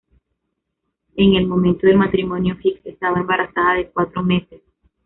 En 1.15 1.35
el 1.35 1.45
momento 1.45 1.85
del 1.85 1.95
matrimonio, 1.95 2.57
Hicks 2.63 2.83
estaba 2.87 3.19
embarazada 3.19 3.75
de 3.75 3.91
cuatro 3.91 4.23
meses. 4.23 4.63